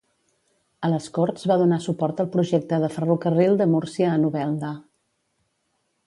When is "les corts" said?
0.91-1.43